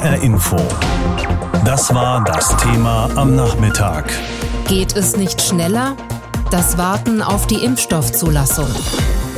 [0.00, 0.56] HR Info.
[1.66, 4.10] Das war das Thema am Nachmittag.
[4.66, 5.94] Geht es nicht schneller?
[6.50, 8.68] Das Warten auf die Impfstoffzulassung.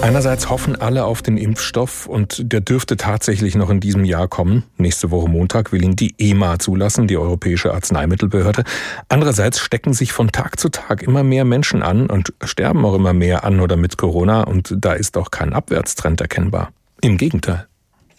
[0.03, 4.63] Einerseits hoffen alle auf den Impfstoff und der dürfte tatsächlich noch in diesem Jahr kommen.
[4.77, 8.63] Nächste Woche Montag will ihn die EMA zulassen, die Europäische Arzneimittelbehörde.
[9.09, 13.15] Andererseits stecken sich von Tag zu Tag immer mehr Menschen an und sterben auch immer
[13.15, 16.71] mehr an oder mit Corona und da ist auch kein Abwärtstrend erkennbar.
[17.01, 17.67] Im Gegenteil.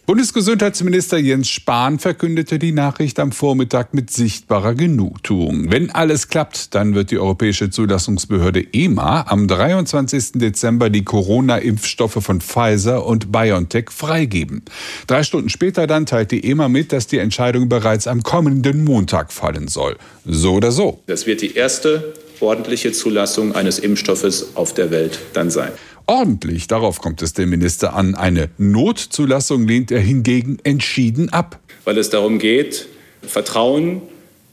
[0.05, 5.71] Bundesgesundheitsminister Jens Spahn verkündete die Nachricht am Vormittag mit sichtbarer Genugtuung.
[5.71, 10.33] Wenn alles klappt, dann wird die Europäische Zulassungsbehörde EMA am 23.
[10.33, 14.64] Dezember die Corona-Impfstoffe von Pfizer und BioNTech freigeben.
[15.07, 19.70] Drei Stunden später dann die EMA mit, dass die Entscheidung bereits am kommenden Montag fallen
[19.70, 19.95] soll.
[20.25, 21.00] So oder so.
[21.07, 25.71] Das wird die erste ordentliche Zulassung eines Impfstoffes auf der Welt dann sein
[26.06, 26.68] ordentlich.
[26.68, 28.16] Darauf kommt es dem Minister an.
[28.16, 31.60] Eine Notzulassung lehnt er hingegen entschieden ab.
[31.86, 32.88] Weil es darum geht,
[33.22, 34.02] Vertrauen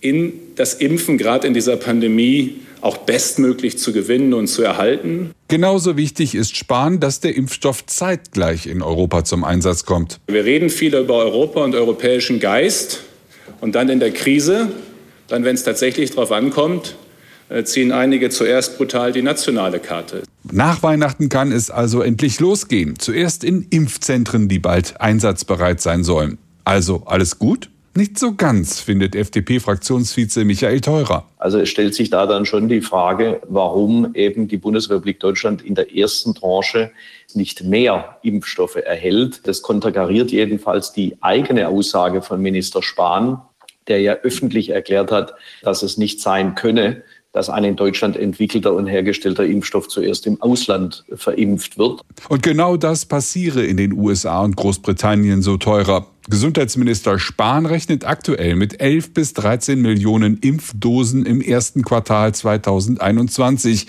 [0.00, 5.32] in das Impfen, gerade in dieser Pandemie, auch bestmöglich zu gewinnen und zu erhalten.
[5.48, 10.20] Genauso wichtig ist Spahn, dass der Impfstoff zeitgleich in Europa zum Einsatz kommt.
[10.28, 13.00] Wir reden viel über Europa und europäischen Geist
[13.60, 14.72] und dann in der Krise,
[15.28, 16.96] dann wenn es tatsächlich darauf ankommt,
[17.64, 20.22] ziehen einige zuerst brutal die nationale Karte.
[20.50, 22.98] Nach Weihnachten kann es also endlich losgehen.
[22.98, 26.38] Zuerst in Impfzentren, die bald einsatzbereit sein sollen.
[26.64, 27.70] Also alles gut?
[27.96, 31.26] Nicht so ganz, findet FDP-Fraktionsvize Michael Theurer.
[31.38, 35.74] Also es stellt sich da dann schon die Frage, warum eben die Bundesrepublik Deutschland in
[35.74, 36.92] der ersten Tranche
[37.34, 39.40] nicht mehr Impfstoffe erhält.
[39.48, 43.42] Das konterkariert jedenfalls die eigene Aussage von Minister Spahn,
[43.88, 48.74] der ja öffentlich erklärt hat, dass es nicht sein könne, dass ein in Deutschland entwickelter
[48.74, 52.00] und hergestellter Impfstoff zuerst im Ausland verimpft wird.
[52.28, 56.06] Und genau das passiere in den USA und Großbritannien so teurer.
[56.28, 63.86] Gesundheitsminister Spahn rechnet aktuell mit 11 bis 13 Millionen Impfdosen im ersten Quartal 2021.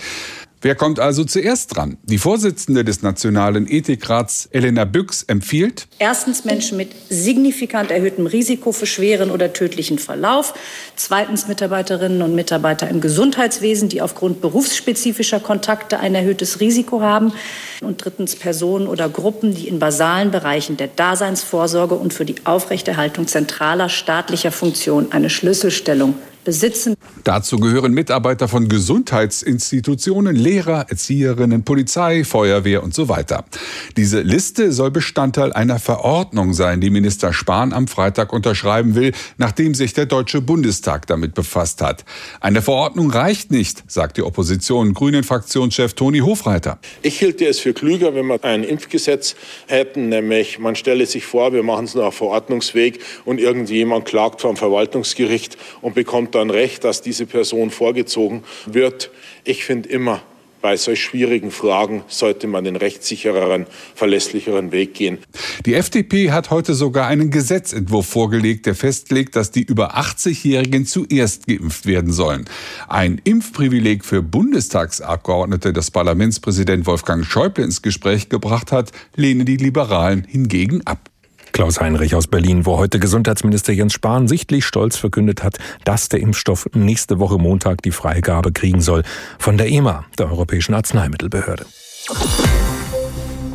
[0.64, 1.96] Wer kommt also zuerst dran?
[2.04, 5.88] Die Vorsitzende des Nationalen Ethikrats, Elena Büchs, empfiehlt?
[5.98, 10.54] Erstens Menschen mit signifikant erhöhtem Risiko für schweren oder tödlichen Verlauf,
[10.94, 17.32] zweitens Mitarbeiterinnen und Mitarbeiter im Gesundheitswesen, die aufgrund berufsspezifischer Kontakte ein erhöhtes Risiko haben.
[17.80, 23.26] Und drittens Personen oder Gruppen, die in basalen Bereichen der Daseinsvorsorge und für die Aufrechterhaltung
[23.26, 26.14] zentraler staatlicher Funktionen eine Schlüsselstellung
[26.44, 26.94] besitzen.
[27.24, 33.44] Dazu gehören Mitarbeiter von Gesundheitsinstitutionen, Lehrer, Erzieherinnen, Polizei, Feuerwehr und so weiter.
[33.96, 39.74] Diese Liste soll Bestandteil einer Verordnung sein, die Minister Spahn am Freitag unterschreiben will, nachdem
[39.74, 42.04] sich der Deutsche Bundestag damit befasst hat.
[42.40, 46.78] Eine Verordnung reicht nicht, sagt die Opposition Grünen-Fraktionschef Toni Hofreiter.
[47.02, 49.36] Ich hielte es für klüger, wenn wir ein Impfgesetz
[49.66, 54.40] hätten, nämlich man stelle sich vor, wir machen es nur auf Verordnungsweg und irgendjemand klagt
[54.40, 59.10] vom Verwaltungsgericht und bekommt dann recht, dass diese Person vorgezogen wird.
[59.44, 60.22] Ich finde immer,
[60.62, 63.66] bei solch schwierigen Fragen sollte man den rechtssichereren,
[63.96, 65.18] verlässlicheren Weg gehen.
[65.66, 71.48] Die FDP hat heute sogar einen Gesetzentwurf vorgelegt, der festlegt, dass die über 80-Jährigen zuerst
[71.48, 72.44] geimpft werden sollen.
[72.88, 80.24] Ein Impfprivileg für Bundestagsabgeordnete, das Parlamentspräsident Wolfgang Schäuble ins Gespräch gebracht hat, lehnen die Liberalen
[80.24, 81.11] hingegen ab.
[81.52, 86.20] Klaus Heinrich aus Berlin, wo heute Gesundheitsminister Jens Spahn sichtlich stolz verkündet hat, dass der
[86.20, 89.02] Impfstoff nächste Woche Montag die Freigabe kriegen soll
[89.38, 91.66] von der EMA, der Europäischen Arzneimittelbehörde.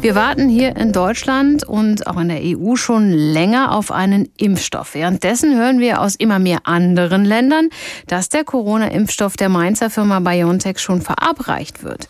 [0.07, 4.93] Wir warten hier in Deutschland und auch in der EU schon länger auf einen Impfstoff.
[4.93, 7.67] Währenddessen hören wir aus immer mehr anderen Ländern,
[8.07, 12.07] dass der Corona-Impfstoff der Mainzer Firma BioNTech schon verabreicht wird.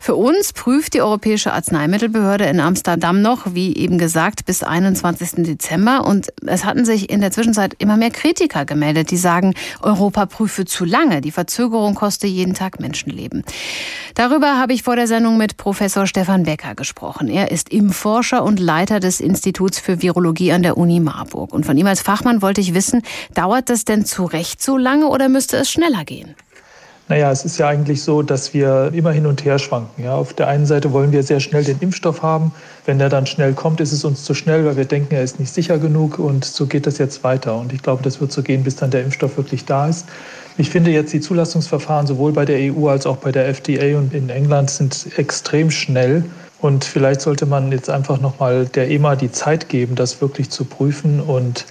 [0.00, 5.44] Für uns prüft die Europäische Arzneimittelbehörde in Amsterdam noch, wie eben gesagt, bis 21.
[5.44, 6.06] Dezember.
[6.06, 10.64] Und es hatten sich in der Zwischenzeit immer mehr Kritiker gemeldet, die sagen, Europa prüfe
[10.64, 11.20] zu lange.
[11.22, 13.42] Die Verzögerung koste jeden Tag Menschenleben.
[14.14, 17.25] Darüber habe ich vor der Sendung mit Professor Stefan Becker gesprochen.
[17.28, 21.52] Er ist Impfforscher und Leiter des Instituts für Virologie an der Uni Marburg.
[21.52, 23.02] Und von ihm als Fachmann wollte ich wissen,
[23.34, 26.34] dauert das denn zu Recht so lange oder müsste es schneller gehen?
[27.08, 30.02] Naja, es ist ja eigentlich so, dass wir immer hin und her schwanken.
[30.02, 32.50] Ja, auf der einen Seite wollen wir sehr schnell den Impfstoff haben.
[32.84, 35.38] Wenn der dann schnell kommt, ist es uns zu schnell, weil wir denken, er ist
[35.38, 36.18] nicht sicher genug.
[36.18, 37.56] Und so geht das jetzt weiter.
[37.56, 40.06] Und ich glaube, das wird so gehen, bis dann der Impfstoff wirklich da ist.
[40.58, 44.12] Ich finde jetzt die Zulassungsverfahren sowohl bei der EU als auch bei der FDA und
[44.12, 46.24] in England sind extrem schnell.
[46.60, 50.64] Und vielleicht sollte man jetzt einfach nochmal der EMA die Zeit geben, das wirklich zu
[50.64, 51.66] prüfen und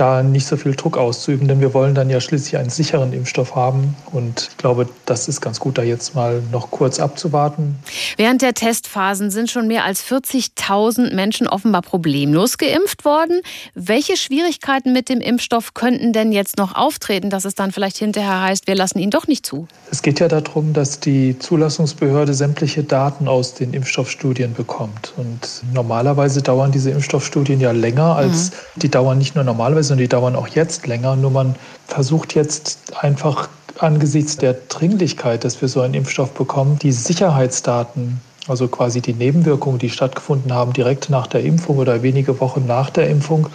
[0.00, 3.54] da nicht so viel Druck auszuüben, denn wir wollen dann ja schließlich einen sicheren Impfstoff
[3.54, 3.94] haben.
[4.12, 7.78] Und ich glaube, das ist ganz gut, da jetzt mal noch kurz abzuwarten.
[8.16, 13.42] Während der Testphasen sind schon mehr als 40.000 Menschen offenbar problemlos geimpft worden.
[13.74, 18.40] Welche Schwierigkeiten mit dem Impfstoff könnten denn jetzt noch auftreten, dass es dann vielleicht hinterher
[18.40, 19.68] heißt, wir lassen ihn doch nicht zu?
[19.90, 25.12] Es geht ja darum, dass die Zulassungsbehörde sämtliche Daten aus den Impfstoffstudien bekommt.
[25.16, 28.80] Und normalerweise dauern diese Impfstoffstudien ja länger als mhm.
[28.80, 31.16] die dauern nicht nur normalerweise, sondern die dauern auch jetzt länger.
[31.16, 31.56] Nur man
[31.88, 33.48] versucht jetzt einfach
[33.78, 39.80] angesichts der Dringlichkeit, dass wir so einen Impfstoff bekommen, die Sicherheitsdaten, also quasi die Nebenwirkungen,
[39.80, 43.48] die stattgefunden haben, direkt nach der Impfung oder wenige Wochen nach der Impfung,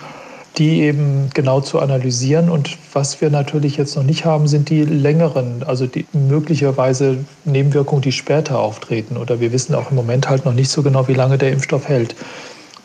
[0.57, 2.49] die eben genau zu analysieren.
[2.49, 8.01] Und was wir natürlich jetzt noch nicht haben, sind die längeren, also die möglicherweise Nebenwirkungen,
[8.01, 9.15] die später auftreten.
[9.15, 11.87] Oder wir wissen auch im Moment halt noch nicht so genau, wie lange der Impfstoff
[11.87, 12.13] hält.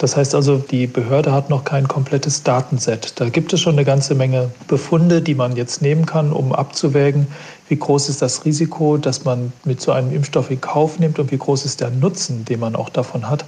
[0.00, 3.20] Das heißt also, die Behörde hat noch kein komplettes Datenset.
[3.20, 7.26] Da gibt es schon eine ganze Menge Befunde, die man jetzt nehmen kann, um abzuwägen,
[7.68, 11.30] wie groß ist das Risiko, dass man mit so einem Impfstoff in Kauf nimmt und
[11.30, 13.44] wie groß ist der Nutzen, den man auch davon hat.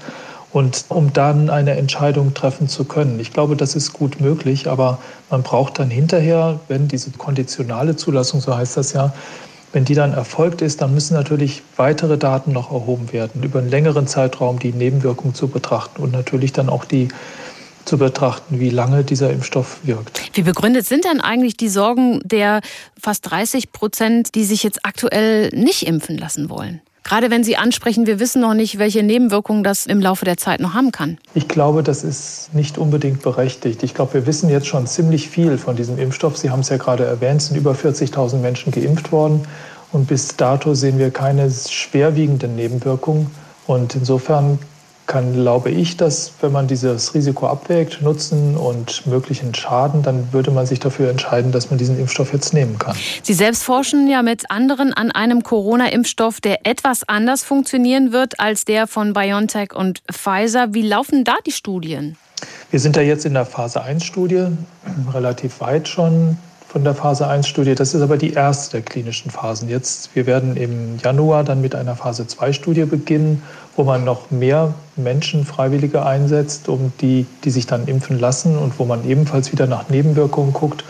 [0.52, 3.18] Und um dann eine Entscheidung treffen zu können.
[3.18, 4.98] Ich glaube, das ist gut möglich, aber
[5.30, 9.14] man braucht dann hinterher, wenn diese konditionale Zulassung, so heißt das ja,
[9.72, 13.70] wenn die dann erfolgt ist, dann müssen natürlich weitere Daten noch erhoben werden, über einen
[13.70, 17.08] längeren Zeitraum die Nebenwirkungen zu betrachten und natürlich dann auch die
[17.84, 20.22] zu betrachten, wie lange dieser Impfstoff wirkt.
[20.34, 22.60] Wie begründet sind denn eigentlich die Sorgen der
[23.00, 26.80] fast 30 Prozent, die sich jetzt aktuell nicht impfen lassen wollen?
[27.04, 30.60] Gerade wenn Sie ansprechen, wir wissen noch nicht, welche Nebenwirkungen das im Laufe der Zeit
[30.60, 31.18] noch haben kann.
[31.34, 33.82] Ich glaube, das ist nicht unbedingt berechtigt.
[33.82, 36.36] Ich glaube, wir wissen jetzt schon ziemlich viel von diesem Impfstoff.
[36.36, 39.42] Sie haben es ja gerade erwähnt, es sind über 40.000 Menschen geimpft worden.
[39.92, 43.30] Und bis dato sehen wir keine schwerwiegenden Nebenwirkungen.
[43.66, 44.58] Und insofern
[45.12, 50.50] kann, glaube ich, dass wenn man dieses Risiko abwägt, Nutzen und möglichen Schaden, dann würde
[50.50, 52.96] man sich dafür entscheiden, dass man diesen Impfstoff jetzt nehmen kann.
[53.22, 58.64] Sie selbst forschen ja mit anderen an einem Corona-Impfstoff, der etwas anders funktionieren wird als
[58.64, 60.72] der von BioNTech und Pfizer.
[60.72, 62.16] Wie laufen da die Studien?
[62.70, 64.46] Wir sind da jetzt in der Phase 1-Studie,
[65.12, 66.38] relativ weit schon
[66.72, 67.74] von der Phase 1-Studie.
[67.74, 69.68] Das ist aber die erste der klinischen Phasen.
[69.68, 73.42] Jetzt, wir werden im Januar dann mit einer Phase 2-Studie beginnen,
[73.76, 78.78] wo man noch mehr Menschen, Freiwillige einsetzt, um die, die sich dann impfen lassen und
[78.78, 80.84] wo man ebenfalls wieder nach Nebenwirkungen guckt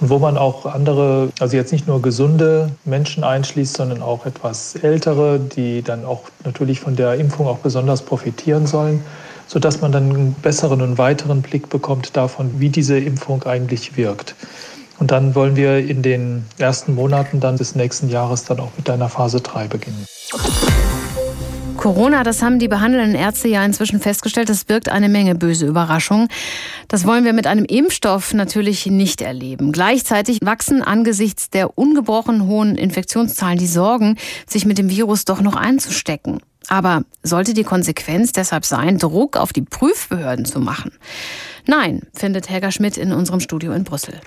[0.00, 4.74] und wo man auch andere, also jetzt nicht nur gesunde Menschen einschließt, sondern auch etwas
[4.76, 9.04] ältere, die dann auch natürlich von der Impfung auch besonders profitieren sollen,
[9.46, 14.34] sodass man dann einen besseren und weiteren Blick bekommt davon, wie diese Impfung eigentlich wirkt.
[14.98, 18.88] Und dann wollen wir in den ersten Monaten dann des nächsten Jahres dann auch mit
[18.88, 20.06] einer Phase 3 beginnen.
[21.82, 26.28] Corona, das haben die behandelnden Ärzte ja inzwischen festgestellt, das birgt eine Menge böse Überraschungen.
[26.86, 29.72] Das wollen wir mit einem Impfstoff natürlich nicht erleben.
[29.72, 35.56] Gleichzeitig wachsen angesichts der ungebrochen hohen Infektionszahlen die Sorgen, sich mit dem Virus doch noch
[35.56, 36.38] einzustecken.
[36.68, 40.92] Aber sollte die Konsequenz deshalb sein, Druck auf die Prüfbehörden zu machen?
[41.66, 44.20] Nein, findet Helga Schmidt in unserem Studio in Brüssel.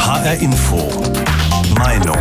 [0.00, 0.90] HR Info.
[1.78, 2.18] Meinung.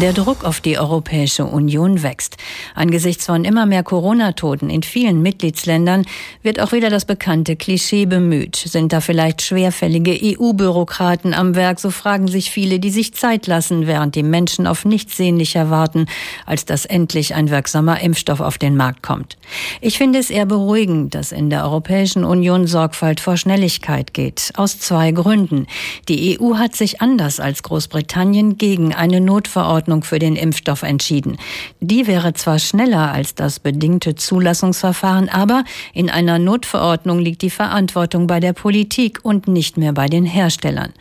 [0.00, 2.38] Der Druck auf die Europäische Union wächst.
[2.74, 6.06] Angesichts von immer mehr Corona-Toten in vielen Mitgliedsländern
[6.42, 8.56] wird auch wieder das bekannte Klischee bemüht.
[8.56, 13.86] Sind da vielleicht schwerfällige EU-Bürokraten am Werk, so fragen sich viele, die sich Zeit lassen,
[13.86, 16.06] während die Menschen auf nichts sehnlicher warten,
[16.46, 19.36] als dass endlich ein wirksamer Impfstoff auf den Markt kommt.
[19.82, 24.52] Ich finde es eher beruhigend, dass in der Europäischen Union Sorgfalt vor Schnelligkeit geht.
[24.56, 25.66] Aus zwei Gründen.
[26.08, 31.36] Die EU hat sich anders als Großbritannien gegen eine Notverordnung Verordnung für den Impfstoff entschieden.
[31.80, 38.26] Die wäre zwar schneller als das bedingte Zulassungsverfahren, aber in einer Notverordnung liegt die Verantwortung
[38.26, 40.92] bei der Politik und nicht mehr bei den Herstellern.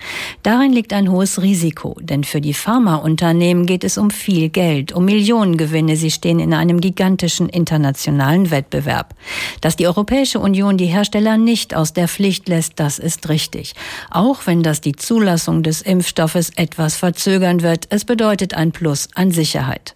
[0.44, 5.06] Darin liegt ein hohes Risiko, denn für die Pharmaunternehmen geht es um viel Geld, um
[5.06, 5.96] Millionengewinne.
[5.96, 9.14] Sie stehen in einem gigantischen internationalen Wettbewerb.
[9.62, 13.76] Dass die Europäische Union die Hersteller nicht aus der Pflicht lässt, das ist richtig.
[14.10, 19.32] Auch wenn das die Zulassung des Impfstoffes etwas verzögern wird, es bedeutet ein Plus an
[19.32, 19.96] Sicherheit.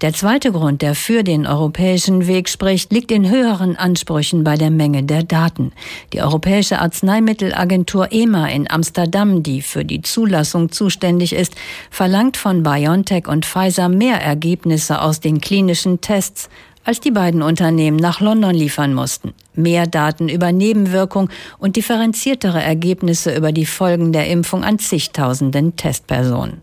[0.00, 4.70] Der zweite Grund, der für den europäischen Weg spricht, liegt in höheren Ansprüchen bei der
[4.70, 5.72] Menge der Daten.
[6.12, 11.54] Die Europäische Arzneimittelagentur EMA in Amsterdam, die für die Zulassung zuständig ist,
[11.90, 16.48] verlangt von BioNTech und Pfizer mehr Ergebnisse aus den klinischen Tests
[16.84, 19.34] als die beiden Unternehmen nach London liefern mussten.
[19.54, 21.28] Mehr Daten über Nebenwirkung
[21.58, 26.62] und differenziertere Ergebnisse über die Folgen der Impfung an zigtausenden Testpersonen.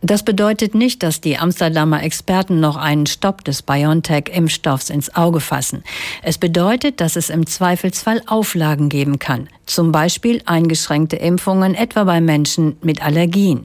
[0.00, 5.84] Das bedeutet nicht, dass die Amsterdamer Experten noch einen Stopp des BioNTech-Impfstoffs ins Auge fassen.
[6.22, 9.48] Es bedeutet, dass es im Zweifelsfall Auflagen geben kann.
[9.66, 13.64] Zum Beispiel eingeschränkte Impfungen, etwa bei Menschen mit Allergien.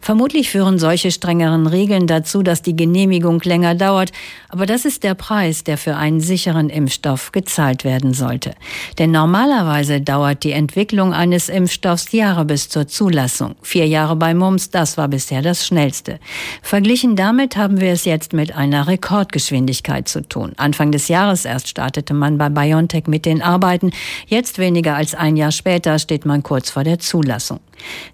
[0.00, 4.12] Vermutlich führen solche strengeren Regeln dazu, dass die Genehmigung länger dauert,
[4.50, 8.54] aber das ist der Preis, der für einen sicheren Impfstoff gezahlt werden sollte.
[8.98, 13.54] Denn normalerweise dauert die Entwicklung eines Impfstoffs Jahre bis zur Zulassung.
[13.62, 16.18] Vier Jahre bei Mumps, das war bisher das schnellste.
[16.62, 20.52] Verglichen damit haben wir es jetzt mit einer Rekordgeschwindigkeit zu tun.
[20.56, 23.90] Anfang des Jahres erst startete man bei BioNTech mit den Arbeiten.
[24.26, 27.60] Jetzt weniger als ein Jahr später steht man kurz vor der Zulassung.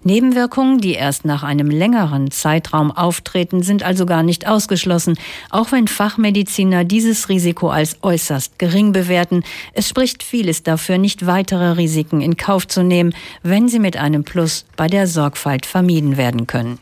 [0.03, 5.17] Nebenwirkungen, die erst nach einem längeren Zeitraum auftreten, sind also gar nicht ausgeschlossen,
[5.49, 9.43] auch wenn Fachmediziner dieses Risiko als äußerst gering bewerten.
[9.73, 13.13] Es spricht vieles dafür, nicht weitere Risiken in Kauf zu nehmen,
[13.43, 16.77] wenn sie mit einem Plus bei der Sorgfalt vermieden werden können.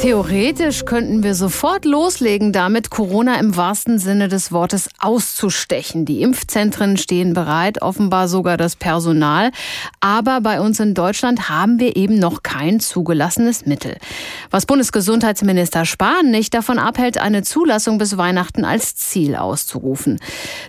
[0.00, 6.04] Theoretisch könnten wir sofort loslegen, damit Corona im wahrsten Sinne des Wortes auszustechen.
[6.04, 9.50] Die Impfzentren stehen bereit, offenbar sogar das Personal.
[9.98, 13.96] Aber bei uns in Deutschland haben wir eben noch kein zugelassenes Mittel.
[14.52, 20.20] Was Bundesgesundheitsminister Spahn nicht davon abhält, eine Zulassung bis Weihnachten als Ziel auszurufen.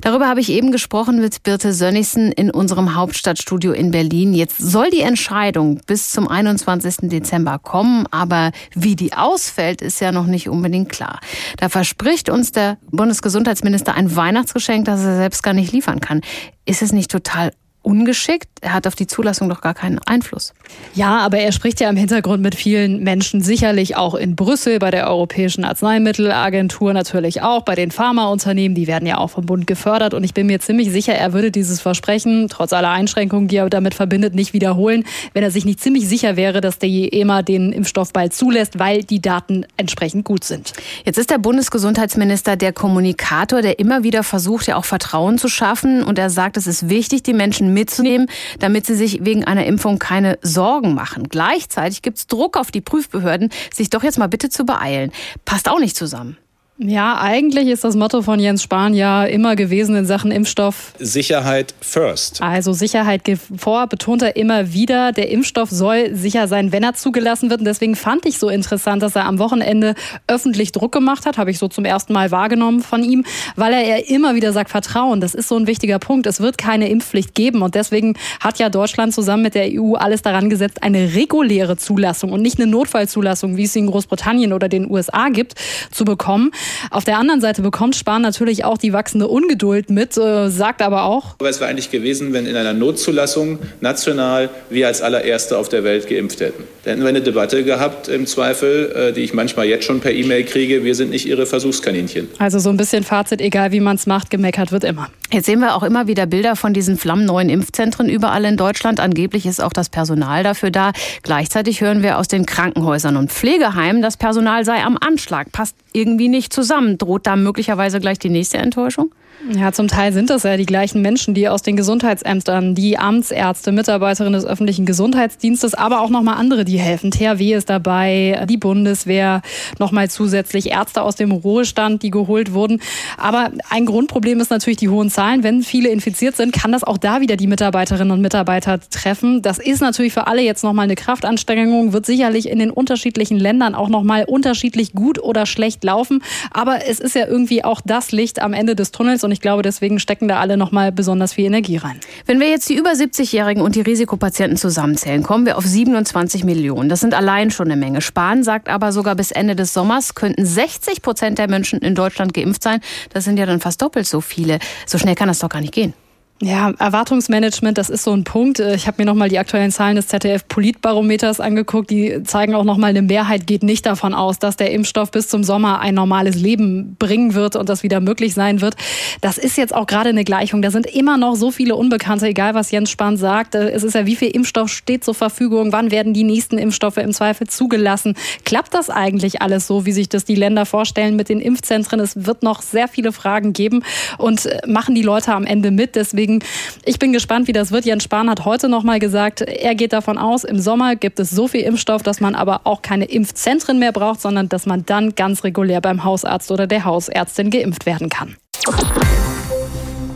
[0.02, 4.34] Darüber habe ich eben gesprochen mit Birte Sönnigsen in unserem Hauptstadtstudio in Berlin.
[4.34, 7.10] Jetzt soll die Entscheidung bis zum 21.
[7.10, 11.20] Dezember kommen, aber wie die ausfällt, ist ja noch nicht unbedingt klar.
[11.58, 16.22] Da verspricht uns der Bundesgesundheitsminister ein Weihnachtsgeschenk, das er selbst gar nicht liefern kann.
[16.66, 18.48] Ist es nicht total ungeschickt.
[18.62, 20.54] Er hat auf die Zulassung doch gar keinen Einfluss.
[20.94, 24.92] Ja, aber er spricht ja im Hintergrund mit vielen Menschen, sicherlich auch in Brüssel, bei
[24.92, 30.14] der Europäischen Arzneimittelagentur natürlich auch, bei den Pharmaunternehmen, die werden ja auch vom Bund gefördert.
[30.14, 33.70] Und ich bin mir ziemlich sicher, er würde dieses Versprechen, trotz aller Einschränkungen, die er
[33.70, 37.72] damit verbindet, nicht wiederholen, wenn er sich nicht ziemlich sicher wäre, dass die EMA den
[37.72, 40.74] Impfstoff bald zulässt, weil die Daten entsprechend gut sind.
[41.06, 46.04] Jetzt ist der Bundesgesundheitsminister der Kommunikator, der immer wieder versucht, ja auch Vertrauen zu schaffen.
[46.04, 48.28] Und er sagt, es ist wichtig, die Menschen mitzunehmen,
[48.60, 51.30] damit sie sich wegen einer Impfung keine Sorgen machen.
[51.30, 55.12] Gleichzeitig gibt es Druck auf die Prüfbehörden, sich doch jetzt mal bitte zu beeilen.
[55.46, 56.38] Passt auch nicht zusammen.
[56.82, 60.94] Ja, eigentlich ist das Motto von Jens Spahn ja immer gewesen in Sachen Impfstoff.
[60.98, 62.42] Sicherheit first.
[62.42, 65.12] Also Sicherheit geht vor, betont er immer wieder.
[65.12, 67.60] Der Impfstoff soll sicher sein, wenn er zugelassen wird.
[67.60, 69.94] Und deswegen fand ich so interessant, dass er am Wochenende
[70.28, 71.38] öffentlich Druck gemacht hat.
[71.38, 73.26] Habe ich so zum ersten Mal wahrgenommen von ihm,
[73.58, 76.28] weil er ja immer wieder sagt, Vertrauen, das ist so ein wichtiger Punkt.
[76.28, 77.62] Es wird keine Impfpflicht geben.
[77.62, 82.32] Und deswegen hat ja Deutschland zusammen mit der EU alles daran gesetzt, eine reguläre Zulassung
[82.32, 85.56] und nicht eine Notfallzulassung, wie es sie in Großbritannien oder den USA gibt,
[85.92, 86.52] zu bekommen.
[86.92, 91.04] Auf der anderen Seite bekommt Spahn natürlich auch die wachsende Ungeduld mit, äh, sagt aber
[91.04, 91.36] auch.
[91.40, 95.84] Aber es wäre eigentlich gewesen, wenn in einer Notzulassung national wir als allererste auf der
[95.84, 96.64] Welt geimpft hätten.
[96.84, 100.12] Da hätten wir eine Debatte gehabt, im Zweifel, äh, die ich manchmal jetzt schon per
[100.12, 100.84] E-Mail kriege.
[100.84, 102.30] Wir sind nicht Ihre Versuchskaninchen.
[102.40, 105.10] Also so ein bisschen Fazit, egal wie man es macht, gemeckert wird immer.
[105.32, 109.00] Jetzt sehen wir auch immer wieder Bilder von diesen flammneuen Impfzentren überall in Deutschland.
[109.00, 110.92] Angeblich ist auch das Personal dafür da.
[111.22, 115.52] Gleichzeitig hören wir aus den Krankenhäusern und Pflegeheimen, das Personal sei am Anschlag.
[115.52, 116.59] Passt irgendwie nicht zusammen.
[116.98, 119.12] Droht da möglicherweise gleich die nächste Enttäuschung?
[119.48, 123.72] Ja, zum Teil sind das ja die gleichen Menschen, die aus den Gesundheitsämtern, die Amtsärzte,
[123.72, 127.10] Mitarbeiterinnen des öffentlichen Gesundheitsdienstes, aber auch nochmal andere, die helfen.
[127.10, 129.42] THW ist dabei, die Bundeswehr,
[129.80, 132.82] nochmal zusätzlich Ärzte aus dem Ruhestand, die geholt wurden.
[133.18, 135.42] Aber ein Grundproblem ist natürlich die hohen Zahlen.
[135.42, 139.42] Wenn viele infiziert sind, kann das auch da wieder die Mitarbeiterinnen und Mitarbeiter treffen.
[139.42, 143.74] Das ist natürlich für alle jetzt nochmal eine Kraftanstrengung, wird sicherlich in den unterschiedlichen Ländern
[143.74, 146.24] auch nochmal unterschiedlich gut oder schlecht laufen.
[146.52, 149.62] Aber es ist ja irgendwie auch das Licht am Ende des Tunnels und ich glaube,
[149.62, 152.00] deswegen stecken da alle noch mal besonders viel Energie rein.
[152.26, 156.90] Wenn wir jetzt die über 70-Jährigen und die Risikopatienten zusammenzählen, kommen wir auf 27 Millionen.
[156.90, 158.02] Das sind allein schon eine Menge.
[158.02, 162.34] Spahn sagt aber sogar bis Ende des Sommers könnten 60 Prozent der Menschen in Deutschland
[162.34, 162.80] geimpft sein.
[163.14, 164.58] Das sind ja dann fast doppelt so viele.
[164.88, 165.94] So schnell kann das doch gar nicht gehen.
[166.42, 168.60] Ja, Erwartungsmanagement, das ist so ein Punkt.
[168.60, 171.90] Ich habe mir nochmal die aktuellen Zahlen des ZDF Politbarometers angeguckt.
[171.90, 175.44] Die zeigen auch nochmal, eine Mehrheit geht nicht davon aus, dass der Impfstoff bis zum
[175.44, 178.76] Sommer ein normales Leben bringen wird und das wieder möglich sein wird.
[179.20, 180.62] Das ist jetzt auch gerade eine Gleichung.
[180.62, 183.56] Da sind immer noch so viele Unbekannte, egal was Jens Spahn sagt.
[183.56, 185.74] Es ist ja, wie viel Impfstoff steht zur Verfügung?
[185.74, 188.16] Wann werden die nächsten Impfstoffe im Zweifel zugelassen?
[188.46, 192.00] Klappt das eigentlich alles so, wie sich das die Länder vorstellen mit den Impfzentren?
[192.00, 193.84] Es wird noch sehr viele Fragen geben
[194.18, 195.98] und machen die Leute am Ende mit.
[195.98, 196.44] Deswegen Deswegen,
[196.86, 197.86] ich bin gespannt, wie das wird.
[197.86, 201.30] Jens Spahn hat heute noch mal gesagt, er geht davon aus, im Sommer gibt es
[201.32, 205.16] so viel Impfstoff, dass man aber auch keine Impfzentren mehr braucht, sondern dass man dann
[205.16, 208.36] ganz regulär beim Hausarzt oder der Hausärztin geimpft werden kann.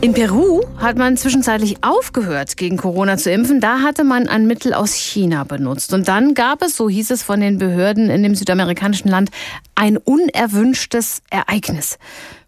[0.00, 3.60] In Peru hat man zwischenzeitlich aufgehört, gegen Corona zu impfen.
[3.60, 5.94] Da hatte man ein Mittel aus China benutzt.
[5.94, 9.30] Und dann gab es, so hieß es von den Behörden in dem südamerikanischen Land,
[9.74, 11.98] ein unerwünschtes Ereignis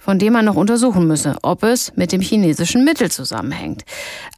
[0.07, 3.83] von dem man noch untersuchen müsse, ob es mit dem chinesischen Mittel zusammenhängt.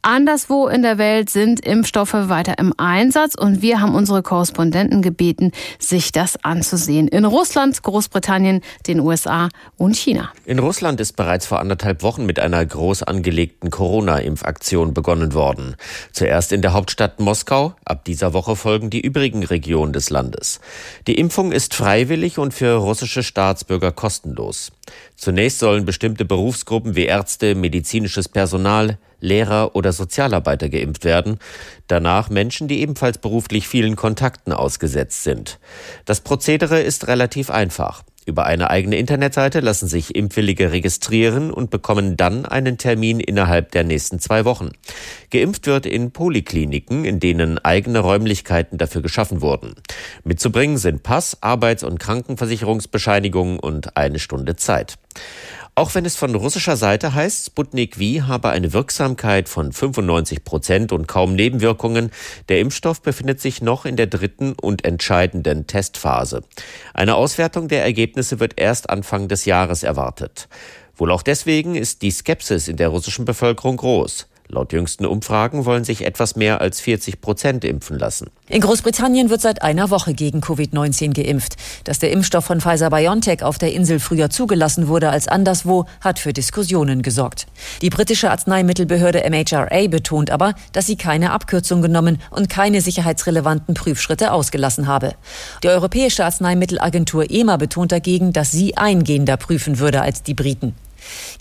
[0.01, 5.51] Anderswo in der Welt sind Impfstoffe weiter im Einsatz und wir haben unsere Korrespondenten gebeten,
[5.77, 7.07] sich das anzusehen.
[7.07, 10.31] In Russland, Großbritannien, den USA und China.
[10.43, 15.75] In Russland ist bereits vor anderthalb Wochen mit einer groß angelegten Corona-Impfaktion begonnen worden.
[16.11, 20.61] Zuerst in der Hauptstadt Moskau, ab dieser Woche folgen die übrigen Regionen des Landes.
[21.05, 24.71] Die Impfung ist freiwillig und für russische Staatsbürger kostenlos.
[25.15, 31.39] Zunächst sollen bestimmte Berufsgruppen wie Ärzte, medizinisches Personal, Lehrer oder Sozialarbeiter geimpft werden,
[31.87, 35.59] danach Menschen, die ebenfalls beruflich vielen Kontakten ausgesetzt sind.
[36.05, 38.03] Das Prozedere ist relativ einfach.
[38.25, 43.83] Über eine eigene Internetseite lassen sich Impfwillige registrieren und bekommen dann einen Termin innerhalb der
[43.83, 44.71] nächsten zwei Wochen.
[45.31, 49.75] Geimpft wird in Polikliniken, in denen eigene Räumlichkeiten dafür geschaffen wurden.
[50.23, 54.97] Mitzubringen sind Pass, Arbeits- und Krankenversicherungsbescheinigungen und eine Stunde Zeit.
[55.79, 60.91] Auch wenn es von russischer Seite heißt, Sputnik V habe eine Wirksamkeit von 95 Prozent
[60.91, 62.11] und kaum Nebenwirkungen,
[62.49, 66.43] der Impfstoff befindet sich noch in der dritten und entscheidenden Testphase.
[66.93, 70.49] Eine Auswertung der Ergebnisse wird erst Anfang des Jahres erwartet.
[70.97, 74.27] Wohl auch deswegen ist die Skepsis in der russischen Bevölkerung groß.
[74.51, 78.31] Laut jüngsten Umfragen wollen sich etwas mehr als 40 Prozent impfen lassen.
[78.47, 81.55] In Großbritannien wird seit einer Woche gegen Covid-19 geimpft.
[81.83, 86.33] Dass der Impfstoff von Pfizer-BioNTech auf der Insel früher zugelassen wurde als anderswo, hat für
[86.33, 87.45] Diskussionen gesorgt.
[87.83, 94.31] Die britische Arzneimittelbehörde MHRA betont aber, dass sie keine Abkürzung genommen und keine sicherheitsrelevanten Prüfschritte
[94.31, 95.13] ausgelassen habe.
[95.61, 100.73] Die Europäische Arzneimittelagentur EMA betont dagegen, dass sie eingehender prüfen würde als die Briten.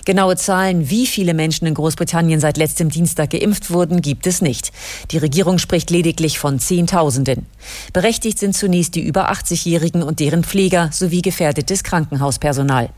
[0.04, 4.72] Genaue Zahlen, wie viele Menschen in Großbritannien seit letztem Dienstag geimpft wurden, gibt es nicht.
[5.10, 7.46] Die Regierung spricht lediglich von Zehntausenden.
[7.92, 12.90] Berechtigt sind zunächst die über 80-Jährigen und deren Pfleger sowie gefährdetes Krankenhauspersonal.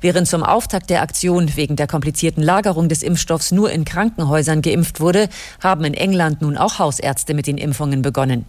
[0.00, 5.00] Während zum Auftakt der Aktion wegen der komplizierten Lagerung des Impfstoffs nur in Krankenhäusern geimpft
[5.00, 5.28] wurde,
[5.62, 8.44] haben in England nun auch Hausärzte mit den Impfungen begonnen.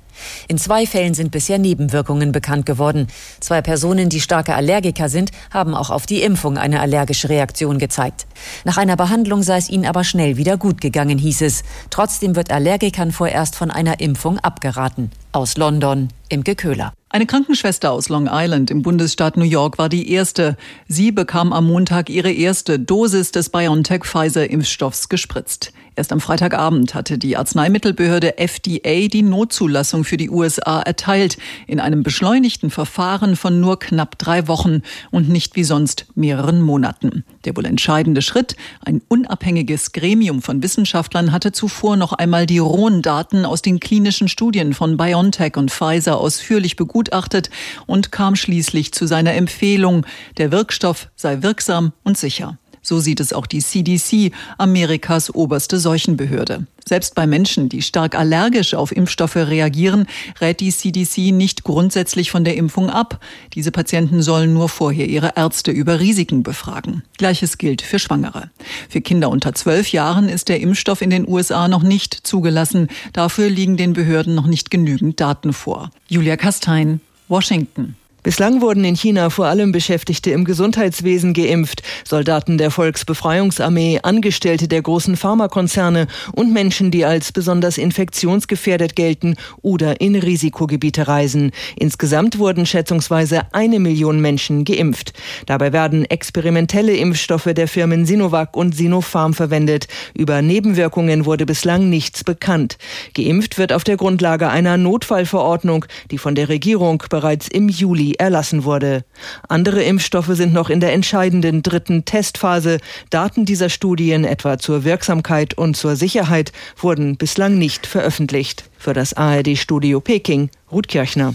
[0.48, 3.08] In zwei Fällen sind bisher Nebenwirkungen bekannt geworden.
[3.39, 8.25] Zwei Personen, die starke Allergiker sind, haben auch auf die Impfung eine allergische Reaktion gezeigt.
[8.63, 11.63] Nach einer Behandlung sei es ihnen aber schnell wieder gut gegangen, hieß es.
[11.89, 15.12] Trotzdem wird Allergikern vorerst von einer Impfung abgeraten.
[15.34, 16.94] Aus London, Imke Köhler.
[17.14, 20.56] Eine Krankenschwester aus Long Island im Bundesstaat New York war die erste.
[20.88, 25.74] Sie bekam am Montag ihre erste Dosis des BioNTech-Pfizer-Impfstoffs gespritzt.
[25.98, 32.02] Erst am Freitagabend hatte die Arzneimittelbehörde FDA die Notzulassung für die USA erteilt, in einem
[32.02, 37.26] beschleunigten Verfahren von nur knapp drei Wochen und nicht wie sonst mehreren Monaten.
[37.44, 43.02] Der wohl entscheidende Schritt, ein unabhängiges Gremium von Wissenschaftlern hatte zuvor noch einmal die rohen
[43.02, 45.20] Daten aus den klinischen Studien von BioNTech
[45.57, 47.49] und Pfizer ausführlich begutachtet
[47.86, 50.05] und kam schließlich zu seiner Empfehlung,
[50.38, 52.57] der Wirkstoff sei wirksam und sicher.
[52.91, 56.67] So sieht es auch die CDC, Amerikas oberste Seuchenbehörde.
[56.86, 60.08] Selbst bei Menschen, die stark allergisch auf Impfstoffe reagieren,
[60.41, 63.21] rät die CDC nicht grundsätzlich von der Impfung ab.
[63.54, 67.04] Diese Patienten sollen nur vorher ihre Ärzte über Risiken befragen.
[67.17, 68.49] Gleiches gilt für Schwangere.
[68.89, 72.89] Für Kinder unter zwölf Jahren ist der Impfstoff in den USA noch nicht zugelassen.
[73.13, 75.91] Dafür liegen den Behörden noch nicht genügend Daten vor.
[76.10, 76.99] Julia Kastein,
[77.30, 77.95] Washington.
[78.23, 84.84] Bislang wurden in China vor allem Beschäftigte im Gesundheitswesen geimpft, Soldaten der Volksbefreiungsarmee, Angestellte der
[84.84, 86.05] großen Pharmakonzerne
[86.36, 91.51] und Menschen, die als besonders infektionsgefährdet gelten oder in Risikogebiete reisen.
[91.75, 95.13] Insgesamt wurden schätzungsweise eine Million Menschen geimpft.
[95.47, 99.88] Dabei werden experimentelle Impfstoffe der Firmen Sinovac und Sinopharm verwendet.
[100.13, 102.77] Über Nebenwirkungen wurde bislang nichts bekannt.
[103.15, 108.63] Geimpft wird auf der Grundlage einer Notfallverordnung, die von der Regierung bereits im Juli erlassen
[108.63, 109.04] wurde.
[109.47, 112.78] Andere Impfstoffe sind noch in der entscheidenden dritten Testphase.
[113.10, 118.65] Daten dieser Studien etwa zur Wirksamkeit und zur Sicherheit wurden bislang nicht veröffentlicht.
[118.78, 121.34] Für das ARD-Studio Peking, Ruth Kirchner.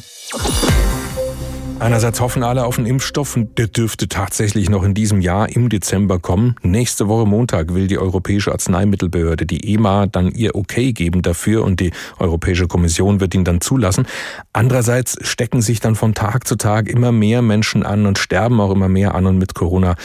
[1.79, 5.69] Einerseits hoffen alle auf einen Impfstoff und der dürfte tatsächlich noch in diesem Jahr im
[5.69, 6.57] Dezember kommen.
[6.63, 11.81] Nächste Woche Montag will die Europäische Arzneimittelbehörde, die EMA, dann ihr Okay geben dafür und
[11.81, 14.07] die Europäische Kommission wird ihn dann zulassen.
[14.55, 18.71] Andererseits stecken sich dann von Tag zu Tag immer mehr Menschen an und sterben auch
[18.71, 19.97] immer mehr an und mit Corona.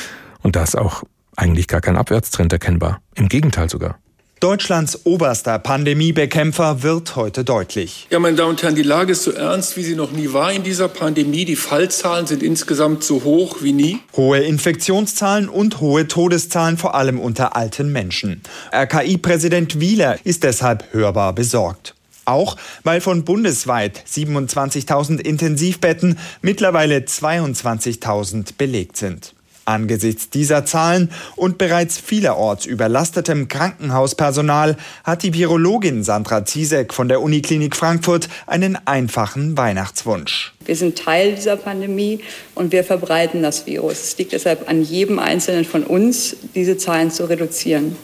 [0.43, 1.03] Und da ist auch
[1.37, 2.99] eigentlich gar kein Abwärtstrend erkennbar.
[3.15, 3.97] Im Gegenteil sogar.
[4.41, 8.07] Deutschlands oberster Pandemiebekämpfer wird heute deutlich.
[8.09, 10.51] Ja, meine Damen und Herren, die Lage ist so ernst, wie sie noch nie war
[10.51, 11.45] in dieser Pandemie.
[11.45, 13.99] Die Fallzahlen sind insgesamt so hoch wie nie.
[14.17, 18.41] Hohe Infektionszahlen und hohe Todeszahlen, vor allem unter alten Menschen.
[18.73, 21.93] RKI-Präsident Wieler ist deshalb hörbar besorgt.
[22.25, 29.35] Auch weil von bundesweit 27.000 Intensivbetten mittlerweile 22.000 belegt sind.
[29.65, 37.21] Angesichts dieser Zahlen und bereits vielerorts überlastetem Krankenhauspersonal hat die Virologin Sandra Ziesek von der
[37.21, 40.53] Uniklinik Frankfurt einen einfachen Weihnachtswunsch.
[40.65, 42.21] Wir sind Teil dieser Pandemie
[42.55, 44.01] und wir verbreiten das Virus.
[44.01, 47.95] Es liegt deshalb an jedem Einzelnen von uns, diese Zahlen zu reduzieren.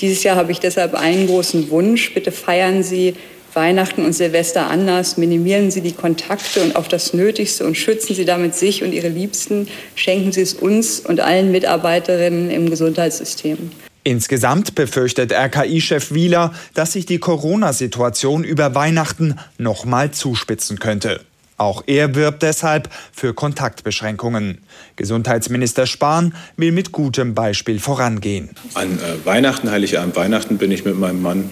[0.00, 2.14] Dieses Jahr habe ich deshalb einen großen Wunsch.
[2.14, 3.14] Bitte feiern Sie
[3.54, 5.16] Weihnachten und Silvester anders.
[5.16, 9.08] Minimieren Sie die Kontakte und auf das Nötigste und schützen Sie damit sich und Ihre
[9.08, 9.68] Liebsten.
[9.94, 13.70] Schenken Sie es uns und allen Mitarbeiterinnen im Gesundheitssystem.
[14.02, 21.20] Insgesamt befürchtet RKI-Chef Wieler, dass sich die Corona-Situation über Weihnachten noch mal zuspitzen könnte.
[21.56, 24.58] Auch er wirbt deshalb für Kontaktbeschränkungen.
[24.96, 28.50] Gesundheitsminister Spahn will mit gutem Beispiel vorangehen.
[28.74, 31.50] An äh, Weihnachten, Heiligabend, Weihnachten bin ich mit meinem Mann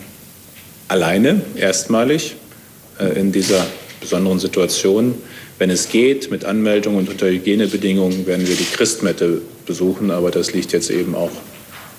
[0.92, 2.36] alleine, erstmalig,
[3.00, 3.66] äh, in dieser
[4.00, 5.14] besonderen Situation.
[5.58, 10.10] Wenn es geht, mit Anmeldung und unter Hygienebedingungen, werden wir die Christmette besuchen.
[10.10, 11.30] Aber das liegt jetzt eben auch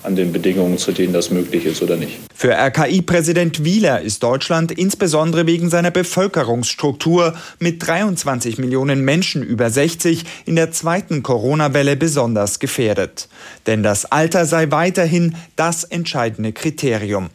[0.04, 2.18] an den Bedingungen, zu denen das möglich ist oder nicht.
[2.34, 10.24] Für RKI-Präsident Wieler ist Deutschland insbesondere wegen seiner Bevölkerungsstruktur mit 23 Millionen Menschen über 60
[10.44, 13.28] in der zweiten Corona-Welle besonders gefährdet.
[13.66, 17.30] Denn das Alter sei weiterhin das entscheidende Kriterium.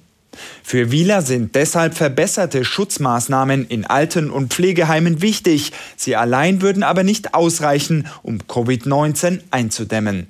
[0.63, 5.71] Für Wieler sind deshalb verbesserte Schutzmaßnahmen in Alten- und Pflegeheimen wichtig.
[5.95, 10.27] Sie allein würden aber nicht ausreichen, um Covid-19 einzudämmen.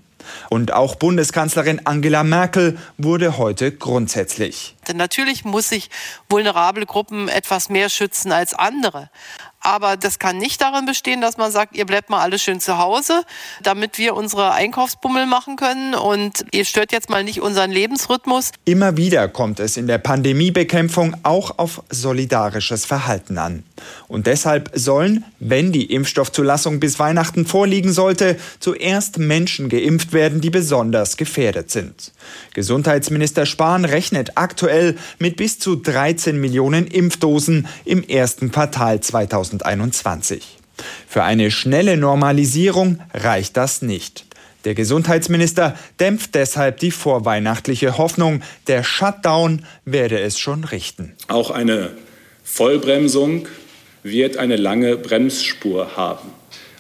[0.49, 4.75] Und auch Bundeskanzlerin Angela Merkel wurde heute grundsätzlich.
[4.93, 5.89] Natürlich muss sich
[6.29, 9.09] vulnerable Gruppen etwas mehr schützen als andere.
[9.69, 12.79] Aber das kann nicht darin bestehen, dass man sagt, ihr bleibt mal alle schön zu
[12.79, 13.21] Hause,
[13.61, 18.49] damit wir unsere Einkaufsbummel machen können und ihr stört jetzt mal nicht unseren Lebensrhythmus.
[18.65, 23.61] Immer wieder kommt es in der Pandemiebekämpfung auch auf solidarisches Verhalten an.
[24.07, 30.49] Und deshalb sollen, wenn die Impfstoffzulassung bis Weihnachten vorliegen sollte, zuerst Menschen geimpft werden, die
[30.49, 32.11] besonders gefährdet sind.
[32.55, 38.99] Gesundheitsminister Spahn rechnet aktuell mit bis zu 13 Millionen Impfdosen im ersten Quartal
[39.59, 40.57] 2021.
[41.07, 44.25] Für eine schnelle Normalisierung reicht das nicht.
[44.65, 51.13] Der Gesundheitsminister dämpft deshalb die vorweihnachtliche Hoffnung, der Shutdown werde es schon richten.
[51.29, 51.91] Auch eine
[52.43, 53.47] Vollbremsung
[54.03, 56.29] wird eine lange Bremsspur haben.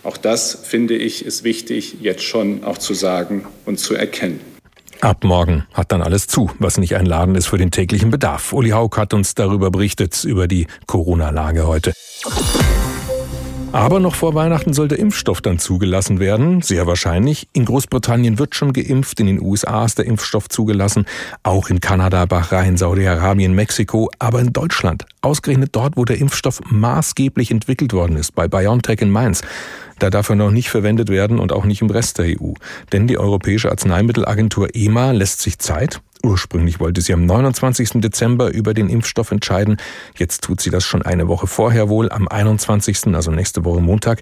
[0.03, 4.41] Auch das finde ich ist wichtig, jetzt schon auch zu sagen und zu erkennen.
[5.01, 8.51] Ab morgen hat dann alles zu, was nicht ein Laden ist für den täglichen Bedarf.
[8.51, 11.93] Uli Haug hat uns darüber berichtet, über die Corona-Lage heute.
[13.71, 16.63] Aber noch vor Weihnachten soll der Impfstoff dann zugelassen werden.
[16.63, 17.47] Sehr wahrscheinlich.
[17.53, 21.05] In Großbritannien wird schon geimpft, in den USA ist der Impfstoff zugelassen,
[21.43, 25.05] auch in Kanada, Bahrain, Saudi-Arabien, Mexiko, aber in Deutschland.
[25.21, 29.43] Ausgerechnet dort, wo der Impfstoff maßgeblich entwickelt worden ist, bei BioNTech in Mainz.
[29.99, 32.53] Da darf er noch nicht verwendet werden und auch nicht im Rest der EU.
[32.91, 36.01] Denn die Europäische Arzneimittelagentur EMA lässt sich Zeit.
[36.23, 38.01] Ursprünglich wollte sie am 29.
[38.01, 39.77] Dezember über den Impfstoff entscheiden.
[40.17, 44.21] Jetzt tut sie das schon eine Woche vorher wohl, am 21., also nächste Woche Montag.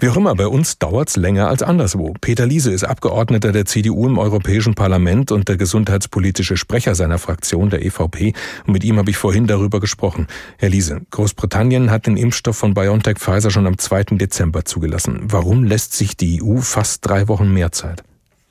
[0.00, 2.14] Wie auch immer, bei uns dauert's länger als anderswo.
[2.20, 7.68] Peter Liese ist Abgeordneter der CDU im Europäischen Parlament und der gesundheitspolitische Sprecher seiner Fraktion,
[7.68, 8.32] der EVP.
[8.66, 10.28] Und mit ihm habe ich vorhin darüber gesprochen.
[10.56, 14.04] Herr Liese, Großbritannien hat den Impfstoff von BioNTech Pfizer schon am 2.
[14.18, 15.18] Dezember zugelassen.
[15.24, 18.04] Warum lässt sich die EU fast drei Wochen mehr Zeit?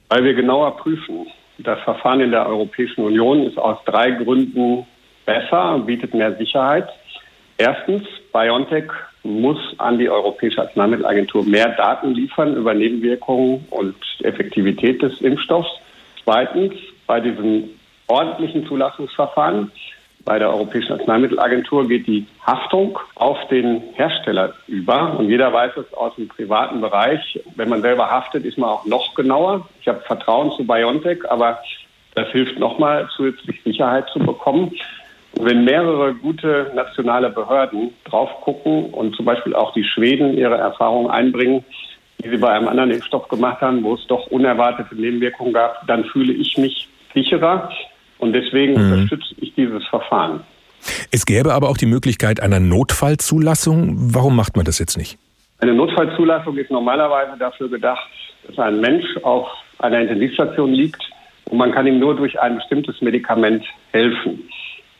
[0.09, 1.27] Weil wir genauer prüfen.
[1.59, 4.85] Das Verfahren in der Europäischen Union ist aus drei Gründen
[5.25, 6.87] besser bietet mehr Sicherheit.
[7.57, 8.91] Erstens, BioNTech
[9.23, 15.69] muss an die Europäische Arzneimittelagentur mehr Daten liefern über Nebenwirkungen und Effektivität des Impfstoffs.
[16.23, 16.73] Zweitens,
[17.07, 17.69] bei diesem
[18.07, 19.71] ordentlichen Zulassungsverfahren
[20.27, 25.17] bei der Europäischen Arzneimittelagentur geht die Haftung auf den Hersteller über.
[25.17, 27.39] Und jeder weiß es aus dem privaten Bereich.
[27.55, 29.67] Wenn man selber haftet, ist man auch noch genauer.
[29.79, 31.59] Ich habe Vertrauen zu BioNTech, aber
[32.15, 34.73] das hilft nochmal zusätzlich Sicherheit zu bekommen
[35.39, 41.11] wenn mehrere gute nationale Behörden drauf gucken und zum Beispiel auch die Schweden ihre Erfahrungen
[41.11, 41.63] einbringen,
[42.17, 46.05] die sie bei einem anderen Impfstoff gemacht haben, wo es doch unerwartete Nebenwirkungen gab, dann
[46.05, 47.69] fühle ich mich sicherer
[48.19, 48.91] und deswegen mhm.
[48.91, 50.41] unterstütze ich dieses Verfahren.
[51.11, 54.13] Es gäbe aber auch die Möglichkeit einer Notfallzulassung.
[54.13, 55.17] Warum macht man das jetzt nicht?
[55.59, 58.07] Eine Notfallzulassung ist normalerweise dafür gedacht,
[58.47, 59.47] dass ein Mensch auf
[59.79, 61.01] einer Intensivstation liegt
[61.45, 64.47] und man kann ihm nur durch ein bestimmtes Medikament helfen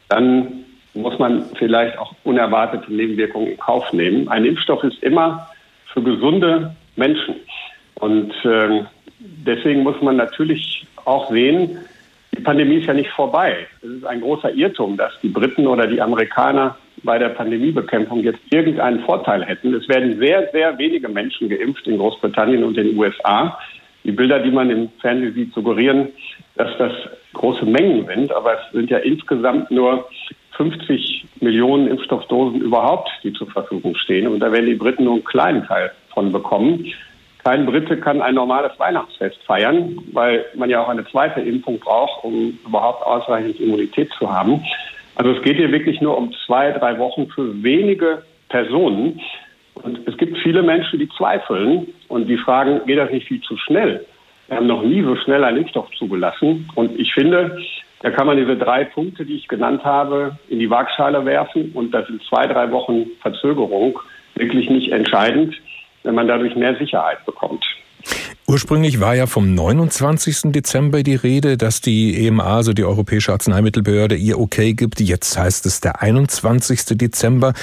[0.09, 4.27] dann muss man vielleicht auch unerwartete Nebenwirkungen in Kauf nehmen.
[4.29, 5.47] Ein Impfstoff ist immer
[5.93, 7.35] für gesunde Menschen.
[7.95, 8.83] Und äh,
[9.19, 11.77] deswegen muss man natürlich auch sehen,
[12.37, 13.67] die Pandemie ist ja nicht vorbei.
[13.81, 18.39] Es ist ein großer Irrtum, dass die Briten oder die Amerikaner bei der Pandemiebekämpfung jetzt
[18.51, 19.73] irgendeinen Vorteil hätten.
[19.73, 23.57] Es werden sehr, sehr wenige Menschen geimpft in Großbritannien und den USA.
[24.03, 26.09] Die Bilder, die man im Fernsehen sieht, suggerieren,
[26.55, 26.93] dass das
[27.33, 30.07] große Mengen sind, aber es sind ja insgesamt nur
[30.51, 34.27] 50 Millionen Impfstoffdosen überhaupt, die zur Verfügung stehen.
[34.27, 36.85] Und da werden die Briten nur einen kleinen Teil von bekommen.
[37.43, 42.23] Kein Brite kann ein normales Weihnachtsfest feiern, weil man ja auch eine zweite Impfung braucht,
[42.23, 44.63] um überhaupt ausreichend Immunität zu haben.
[45.15, 49.19] Also es geht hier wirklich nur um zwei, drei Wochen für wenige Personen.
[49.75, 53.57] Und es gibt viele Menschen, die zweifeln und die fragen, geht das nicht viel zu
[53.57, 54.05] schnell?
[54.47, 56.69] Wir haben noch nie so schnell einen Impfstoff zugelassen.
[56.75, 57.57] Und ich finde,
[58.01, 61.71] da kann man diese drei Punkte, die ich genannt habe, in die Waagschale werfen.
[61.73, 63.99] Und das sind zwei, drei Wochen Verzögerung
[64.35, 65.55] wirklich nicht entscheidend
[66.07, 67.63] wenn man dadurch mehr Sicherheit bekommt.
[68.47, 70.53] Ursprünglich war ja vom 29.
[70.53, 75.01] Dezember die Rede, dass die EMA, also die Europäische Arzneimittelbehörde, ihr okay gibt.
[75.01, 76.97] Jetzt heißt es der 21.
[76.97, 77.53] Dezember.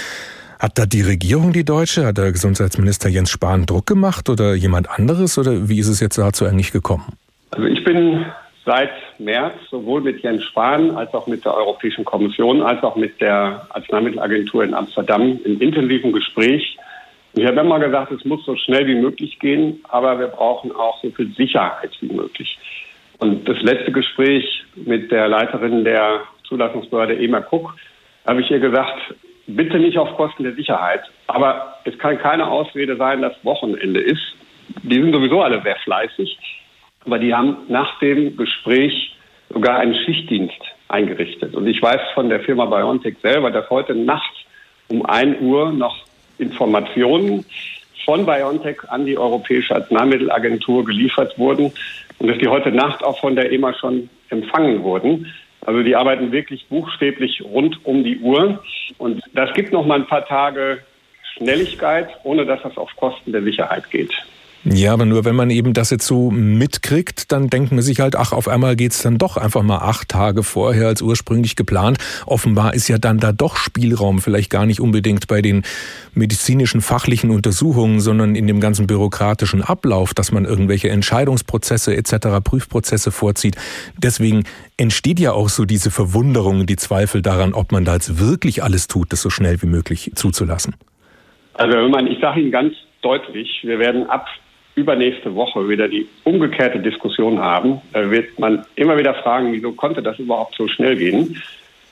[0.59, 4.91] Hat da die Regierung, die Deutsche, hat der Gesundheitsminister Jens Spahn Druck gemacht oder jemand
[4.91, 7.15] anderes oder wie ist es jetzt dazu eigentlich gekommen?
[7.51, 8.27] Also ich bin
[8.67, 13.21] seit März sowohl mit Jens Spahn als auch mit der Europäischen Kommission als auch mit
[13.21, 16.77] der Arzneimittelagentur in Amsterdam im intensiven Gespräch
[17.37, 21.01] ich habe immer gesagt, es muss so schnell wie möglich gehen, aber wir brauchen auch
[21.03, 22.59] so viel Sicherheit wie möglich.
[23.19, 27.75] Und das letzte Gespräch mit der Leiterin der Zulassungsbehörde EMA Cook
[28.27, 29.15] habe ich ihr gesagt,
[29.47, 31.03] bitte nicht auf Kosten der Sicherheit.
[31.27, 34.23] Aber es kann keine Ausrede sein, dass Wochenende ist.
[34.83, 36.39] Die sind sowieso alle sehr fleißig.
[37.05, 39.17] Aber die haben nach dem Gespräch
[39.53, 41.55] sogar einen Schichtdienst eingerichtet.
[41.55, 44.47] Und ich weiß von der Firma BioNTech selber, dass heute Nacht
[44.89, 46.04] um 1 Uhr noch
[46.39, 47.45] Informationen
[48.05, 51.73] von BioNTech an die Europäische Arzneimittelagentur geliefert wurden
[52.19, 55.33] und dass die heute Nacht auch von der EMA schon empfangen wurden.
[55.63, 58.63] Also die arbeiten wirklich buchstäblich rund um die Uhr.
[58.99, 60.83] Und das gibt noch mal ein paar Tage
[61.37, 64.13] Schnelligkeit, ohne dass das auf Kosten der Sicherheit geht.
[64.67, 68.17] Ja, aber nur wenn man eben das jetzt so mitkriegt, dann denkt man sich halt,
[68.17, 71.99] ach, auf einmal geht's dann doch einfach mal acht Tage vorher als ursprünglich geplant.
[72.25, 75.65] Offenbar ist ja dann da doch Spielraum, vielleicht gar nicht unbedingt bei den
[76.15, 83.13] medizinischen fachlichen Untersuchungen, sondern in dem ganzen bürokratischen Ablauf, dass man irgendwelche Entscheidungsprozesse etc., Prüfprozesse
[83.13, 83.57] vorzieht.
[83.99, 84.45] Deswegen
[84.79, 88.89] entsteht ja auch so diese Verwunderung, die Zweifel daran, ob man da jetzt wirklich alles
[88.89, 90.75] tut, das so schnell wie möglich zuzulassen.
[91.53, 92.73] Also wenn man, ich sage Ihnen ganz
[93.03, 94.27] deutlich, wir werden ab
[94.75, 97.81] übernächste Woche wieder die umgekehrte Diskussion haben.
[97.93, 101.41] Da wird man immer wieder fragen, wieso konnte das überhaupt so schnell gehen?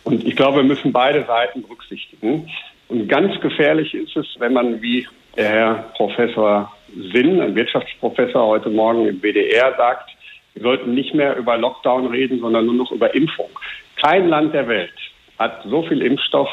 [0.04, 2.48] Und ich glaube, wir müssen beide Seiten berücksichtigen.
[2.88, 6.72] Und ganz gefährlich ist es, wenn man wie der Herr Professor
[7.12, 10.10] Sinn, ein Wirtschaftsprofessor, heute Morgen im WDR sagt,
[10.54, 13.48] wir sollten nicht mehr über Lockdown reden, sondern nur noch über Impfung.
[13.96, 14.92] Kein Land der Welt
[15.38, 16.50] hat so viel Impfstoff,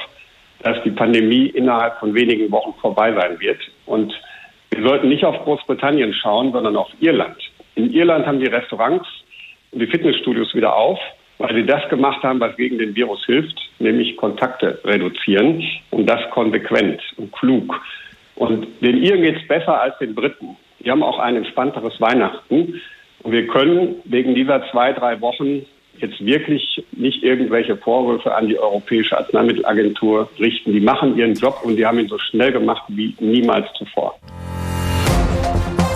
[0.61, 3.59] dass die Pandemie innerhalb von wenigen Wochen vorbei sein wird.
[3.85, 4.13] Und
[4.71, 7.37] wir sollten nicht auf Großbritannien schauen, sondern auf Irland.
[7.75, 9.07] In Irland haben die Restaurants
[9.71, 10.99] und die Fitnessstudios wieder auf,
[11.37, 16.21] weil sie das gemacht haben, was gegen den Virus hilft, nämlich Kontakte reduzieren und das
[16.31, 17.79] konsequent und klug.
[18.35, 20.57] Und den Iren geht es besser als den Briten.
[20.79, 22.81] Die haben auch ein entspannteres Weihnachten.
[23.21, 25.65] Und wir können wegen dieser zwei, drei Wochen
[25.97, 30.71] jetzt wirklich nicht irgendwelche Vorwürfe an die Europäische Arzneimittelagentur richten.
[30.71, 34.17] Die machen ihren Job und die haben ihn so schnell gemacht wie niemals zuvor.